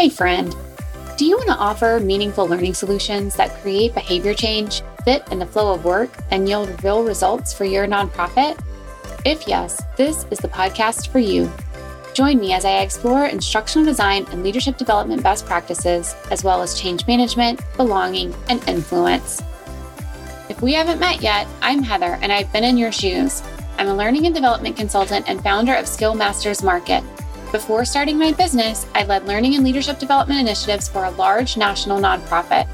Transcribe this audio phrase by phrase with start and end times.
[0.00, 0.56] Hey, friend.
[1.18, 5.44] Do you want to offer meaningful learning solutions that create behavior change, fit in the
[5.44, 8.58] flow of work, and yield real results for your nonprofit?
[9.26, 11.52] If yes, this is the podcast for you.
[12.14, 16.80] Join me as I explore instructional design and leadership development best practices, as well as
[16.80, 19.42] change management, belonging, and influence.
[20.48, 23.42] If we haven't met yet, I'm Heather, and I've been in your shoes.
[23.76, 27.04] I'm a learning and development consultant and founder of Skill Masters Market.
[27.52, 31.98] Before starting my business, I led learning and leadership development initiatives for a large national
[31.98, 32.68] nonprofit.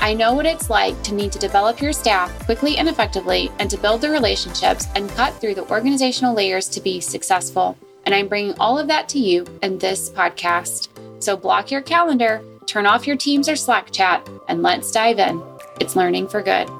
[0.00, 3.68] I know what it's like to need to develop your staff quickly and effectively and
[3.68, 7.76] to build the relationships and cut through the organizational layers to be successful.
[8.06, 10.88] And I'm bringing all of that to you in this podcast.
[11.22, 15.42] So block your calendar, turn off your Teams or Slack chat, and let's dive in.
[15.78, 16.70] It's learning for good.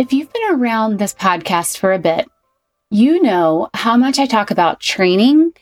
[0.00, 2.28] If you've been around this podcast for a bit,
[2.90, 5.52] you know how much I talk about training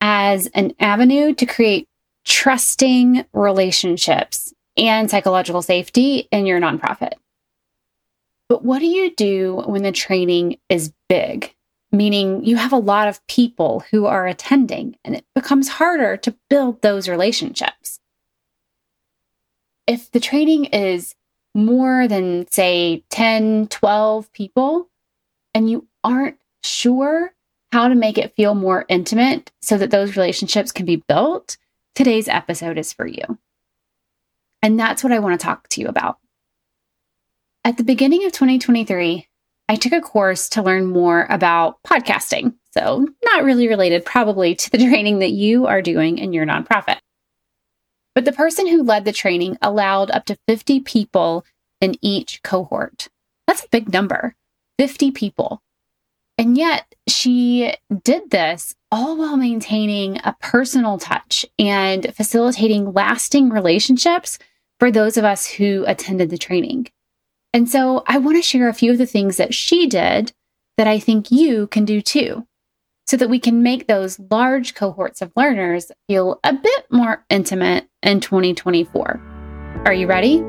[0.00, 1.88] as an avenue to create
[2.24, 7.14] trusting relationships and psychological safety in your nonprofit.
[8.48, 11.54] But what do you do when the training is big?
[11.92, 16.36] Meaning you have a lot of people who are attending and it becomes harder to
[16.48, 18.00] build those relationships.
[19.86, 21.14] If the training is
[21.54, 24.88] more than, say, 10, 12 people,
[25.52, 27.32] and you aren't sure
[27.72, 31.56] how to make it feel more intimate so that those relationships can be built,
[31.94, 33.38] today's episode is for you.
[34.62, 36.18] And that's what I want to talk to you about.
[37.64, 39.28] At the beginning of 2023,
[39.68, 42.54] I took a course to learn more about podcasting.
[42.72, 46.98] So, not really related probably to the training that you are doing in your nonprofit.
[48.14, 51.44] But the person who led the training allowed up to 50 people
[51.80, 53.08] in each cohort.
[53.46, 54.34] That's a big number
[54.78, 55.62] 50 people.
[56.40, 64.38] And yet she did this all while maintaining a personal touch and facilitating lasting relationships
[64.78, 66.88] for those of us who attended the training.
[67.52, 70.32] And so I want to share a few of the things that she did
[70.78, 72.46] that I think you can do too
[73.06, 77.86] so that we can make those large cohorts of learners feel a bit more intimate
[78.02, 79.82] in 2024.
[79.84, 80.40] Are you ready?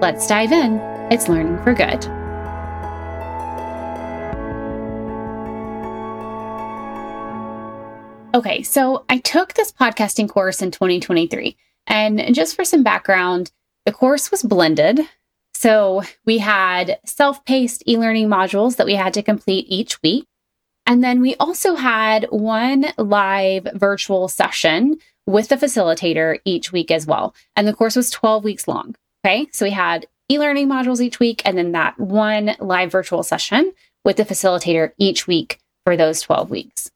[0.00, 0.78] Let's dive in.
[1.12, 2.15] It's Learning for Good.
[8.36, 11.56] Okay, so I took this podcasting course in 2023.
[11.86, 13.50] And just for some background,
[13.86, 15.00] the course was blended.
[15.54, 20.26] So we had self paced e learning modules that we had to complete each week.
[20.84, 27.06] And then we also had one live virtual session with the facilitator each week as
[27.06, 27.34] well.
[27.56, 28.96] And the course was 12 weeks long.
[29.24, 29.48] Okay.
[29.50, 33.72] So we had e learning modules each week and then that one live virtual session
[34.04, 36.90] with the facilitator each week for those 12 weeks.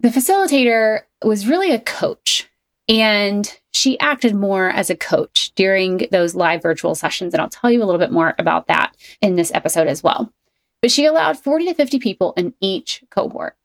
[0.00, 2.48] The facilitator was really a coach
[2.88, 7.32] and she acted more as a coach during those live virtual sessions.
[7.32, 10.32] And I'll tell you a little bit more about that in this episode as well
[10.84, 13.56] but she allowed 40 to 50 people in each cohort.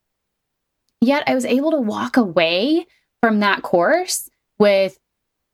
[1.01, 2.87] Yet I was able to walk away
[3.21, 4.97] from that course with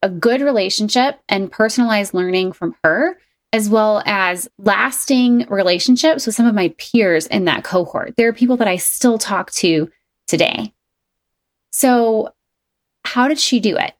[0.03, 3.17] a good relationship and personalized learning from her,
[3.51, 8.13] as well as lasting relationships with some of my peers in that cohort.
[8.15, 9.89] There are people that I still talk to
[10.27, 10.73] today.
[11.71, 12.33] So,
[13.03, 13.93] how did she do it?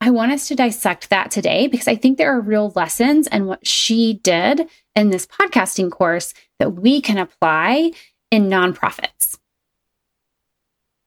[0.00, 3.46] I want us to dissect that today because I think there are real lessons in
[3.46, 7.92] what she did in this podcasting course that we can apply
[8.30, 9.38] in nonprofits.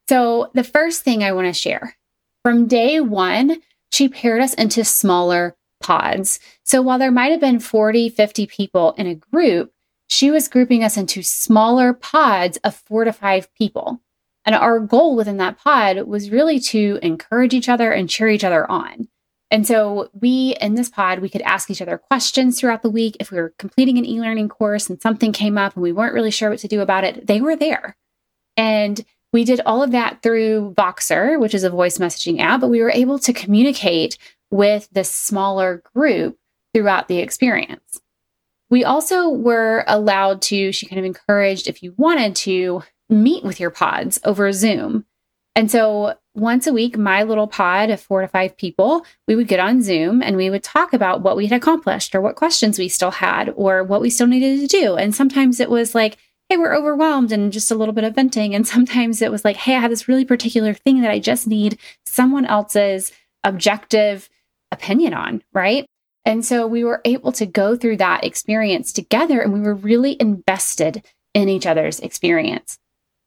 [0.08, 1.98] So, the first thing I want to share
[2.44, 3.62] from day one,
[3.92, 6.40] she paired us into smaller pods.
[6.64, 9.74] So, while there might have been 40, 50 people in a group,
[10.08, 14.00] she was grouping us into smaller pods of four to five people.
[14.46, 18.44] And our goal within that pod was really to encourage each other and cheer each
[18.44, 19.08] other on.
[19.52, 23.18] And so we in this pod, we could ask each other questions throughout the week.
[23.20, 26.32] If we were completing an e-learning course and something came up and we weren't really
[26.32, 27.96] sure what to do about it, they were there.
[28.58, 29.04] And
[29.34, 32.82] we did all of that through Voxer, which is a voice messaging app, but we
[32.82, 34.18] were able to communicate
[34.50, 36.38] with this smaller group
[36.74, 38.00] throughout the experience.
[38.70, 43.60] We also were allowed to, she kind of encouraged if you wanted to meet with
[43.60, 45.06] your pods over Zoom.
[45.56, 49.48] And so once a week, my little pod of four to five people, we would
[49.48, 52.78] get on Zoom and we would talk about what we had accomplished or what questions
[52.78, 54.96] we still had or what we still needed to do.
[54.96, 56.18] And sometimes it was like,
[56.50, 58.54] hey, we're overwhelmed and just a little bit of venting.
[58.54, 61.48] And sometimes it was like, hey, I have this really particular thing that I just
[61.48, 63.14] need someone else's
[63.44, 64.30] objective
[64.72, 65.86] opinion on, right?
[66.26, 70.18] And so we were able to go through that experience together and we were really
[70.20, 72.80] invested in each other's experience.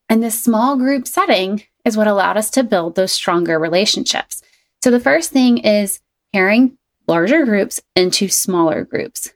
[0.08, 4.43] And this small group setting is what allowed us to build those stronger relationships.
[4.82, 6.00] So the first thing is
[6.32, 9.32] pairing larger groups into smaller groups.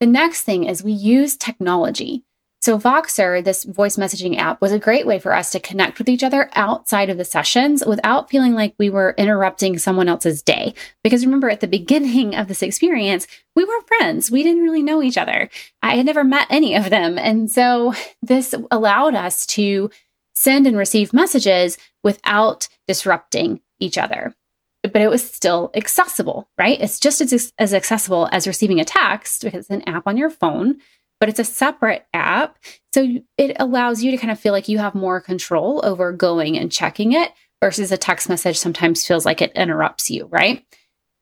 [0.00, 2.24] The next thing is we use technology.
[2.62, 6.08] So, Voxer, this voice messaging app, was a great way for us to connect with
[6.08, 10.74] each other outside of the sessions without feeling like we were interrupting someone else's day.
[11.04, 14.30] Because remember, at the beginning of this experience, we were friends.
[14.30, 15.48] We didn't really know each other.
[15.82, 17.18] I had never met any of them.
[17.18, 19.90] And so, this allowed us to
[20.34, 24.34] send and receive messages without disrupting each other.
[24.82, 26.80] But it was still accessible, right?
[26.80, 30.30] It's just as, as accessible as receiving a text because it's an app on your
[30.30, 30.78] phone
[31.20, 32.58] but it's a separate app.
[32.94, 36.58] So it allows you to kind of feel like you have more control over going
[36.58, 37.32] and checking it
[37.62, 40.64] versus a text message sometimes feels like it interrupts you, right?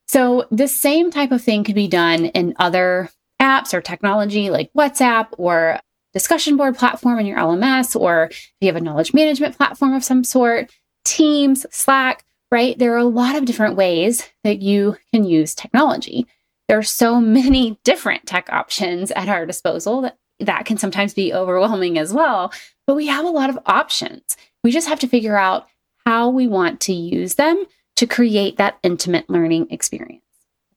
[0.09, 3.11] So the same type of thing could be done in other
[3.41, 5.81] apps or technology like WhatsApp or
[6.13, 10.05] discussion board platform in your LMS, or if you have a knowledge management platform of
[10.05, 10.73] some sort,
[11.05, 12.79] Teams, Slack, right?
[12.79, 16.27] There are a lot of different ways that you can use technology
[16.69, 21.33] there are so many different tech options at our disposal that that can sometimes be
[21.33, 22.53] overwhelming as well.
[22.87, 24.37] But we have a lot of options.
[24.63, 25.69] We just have to figure out
[26.05, 27.65] how we want to use them
[27.97, 30.23] to create that intimate learning experience.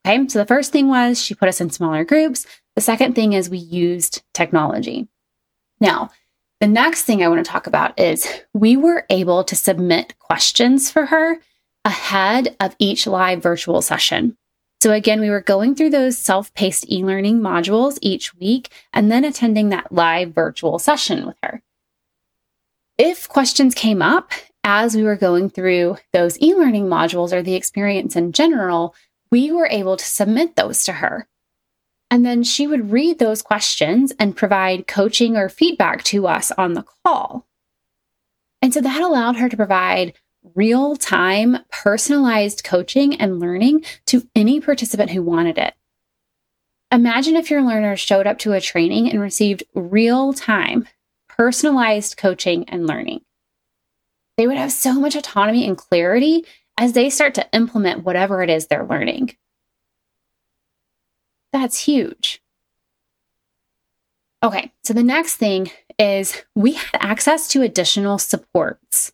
[0.05, 2.45] Okay, so the first thing was she put us in smaller groups.
[2.75, 5.07] The second thing is we used technology.
[5.79, 6.11] Now,
[6.61, 10.89] the next thing I want to talk about is we were able to submit questions
[10.89, 11.37] for her
[11.83, 14.37] ahead of each live virtual session.
[14.79, 19.69] So again, we were going through those self-paced e-learning modules each week and then attending
[19.69, 21.63] that live virtual session with her.
[22.97, 24.31] If questions came up
[24.63, 28.93] as we were going through those e-learning modules or the experience in general,
[29.31, 31.27] we were able to submit those to her.
[32.09, 36.73] And then she would read those questions and provide coaching or feedback to us on
[36.73, 37.45] the call.
[38.61, 40.13] And so that allowed her to provide
[40.55, 45.73] real time, personalized coaching and learning to any participant who wanted it.
[46.91, 50.87] Imagine if your learners showed up to a training and received real time,
[51.27, 53.21] personalized coaching and learning.
[54.37, 56.45] They would have so much autonomy and clarity
[56.77, 59.35] as they start to implement whatever it is they're learning.
[61.51, 62.41] That's huge.
[64.43, 69.11] Okay, so the next thing is we had access to additional supports.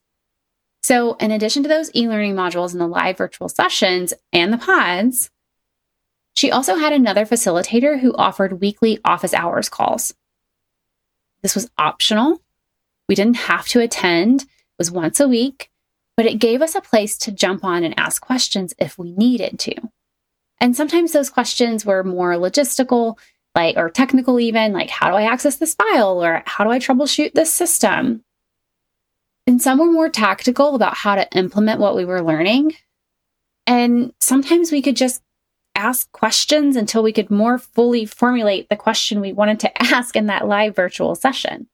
[0.84, 4.58] So, in addition to those e learning modules and the live virtual sessions and the
[4.58, 5.32] pods,
[6.36, 10.14] she also had another facilitator who offered weekly office hours calls.
[11.42, 12.42] This was optional.
[13.08, 14.48] We didn't have to attend, it
[14.78, 15.70] was once a week,
[16.18, 19.60] but it gave us a place to jump on and ask questions if we needed
[19.60, 19.76] to.
[20.60, 23.18] And sometimes those questions were more logistical,
[23.56, 26.80] like or technical even, like how do I access this file or how do I
[26.80, 28.24] troubleshoot this system?
[29.46, 32.74] And some were more tactical about how to implement what we were learning.
[33.68, 35.22] And sometimes we could just
[35.76, 40.28] ask questions until we could more fully formulate the question we wanted to ask in
[40.28, 41.68] that live virtual session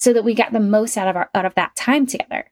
[0.00, 2.50] so that we got the most out of our out of that time together.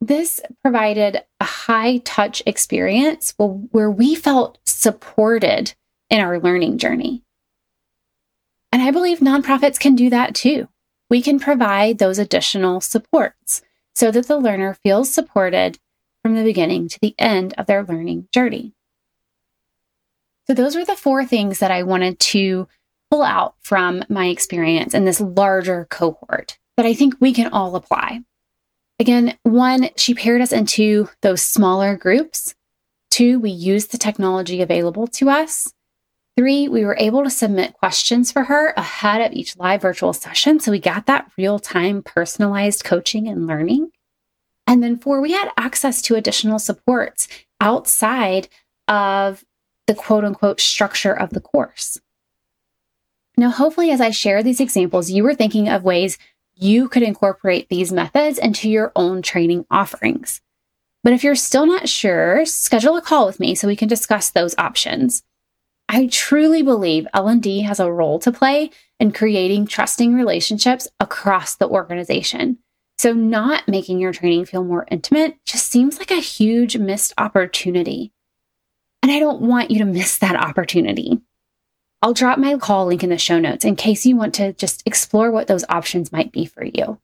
[0.00, 5.74] This provided a high touch experience where we felt supported
[6.10, 7.22] in our learning journey.
[8.72, 10.68] And I believe nonprofits can do that too
[11.08, 13.62] we can provide those additional supports
[13.94, 15.78] so that the learner feels supported
[16.22, 18.72] from the beginning to the end of their learning journey.
[20.46, 22.68] So, those were the four things that I wanted to
[23.10, 27.74] pull out from my experience in this larger cohort that I think we can all
[27.74, 28.20] apply.
[28.98, 32.54] Again, one, she paired us into those smaller groups.
[33.10, 35.72] Two, we used the technology available to us.
[36.36, 40.60] Three, we were able to submit questions for her ahead of each live virtual session.
[40.60, 43.90] So we got that real time personalized coaching and learning.
[44.66, 47.28] And then four, we had access to additional supports
[47.60, 48.48] outside
[48.86, 49.44] of
[49.86, 51.98] the quote unquote structure of the course.
[53.38, 56.18] Now, hopefully, as I share these examples, you were thinking of ways
[56.54, 60.40] you could incorporate these methods into your own training offerings.
[61.04, 64.30] But if you're still not sure, schedule a call with me so we can discuss
[64.30, 65.22] those options.
[65.88, 71.68] I truly believe L&D has a role to play in creating trusting relationships across the
[71.68, 72.58] organization.
[72.98, 78.12] So not making your training feel more intimate just seems like a huge missed opportunity.
[79.02, 81.20] And I don't want you to miss that opportunity.
[82.02, 84.82] I'll drop my call link in the show notes in case you want to just
[84.86, 86.98] explore what those options might be for you.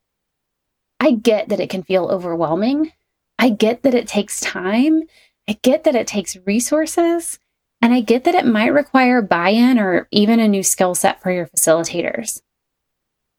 [0.99, 2.93] I get that it can feel overwhelming.
[3.39, 5.03] I get that it takes time.
[5.49, 7.39] I get that it takes resources.
[7.83, 11.21] And I get that it might require buy in or even a new skill set
[11.21, 12.41] for your facilitators,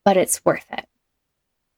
[0.03, 0.85] but it's worth it.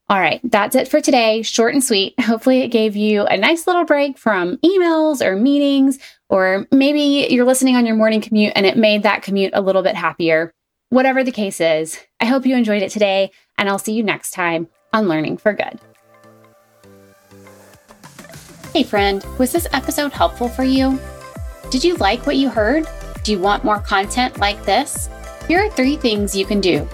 [0.10, 1.42] All right, that's it for today.
[1.42, 2.20] Short and sweet.
[2.20, 7.46] Hopefully, it gave you a nice little break from emails or meetings, or maybe you're
[7.46, 10.52] listening on your morning commute and it made that commute a little bit happier.
[10.90, 14.32] Whatever the case is, I hope you enjoyed it today, and I'll see you next
[14.32, 15.80] time on Learning for Good.
[18.74, 21.00] Hey, friend, was this episode helpful for you?
[21.76, 22.88] Did you like what you heard?
[23.24, 25.10] Do you want more content like this?
[25.46, 26.88] Here are three things you can do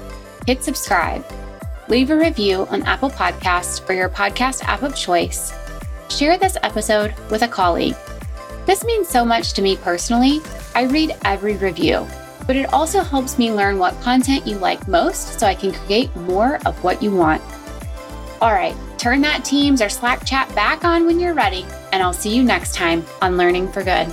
[0.48, 1.24] hit subscribe
[1.88, 5.54] leave a review on Apple Podcasts or your podcast app of choice,
[6.10, 7.96] share this episode with a colleague.
[8.66, 10.40] This means so much to me personally.
[10.74, 12.08] I read every review,
[12.48, 16.16] but it also helps me learn what content you like most so I can create
[16.16, 17.44] more of what you want.
[18.42, 22.14] All right, turn that Teams or Slack chat back on when you're ready, and I'll
[22.14, 24.12] see you next time on Learning for Good.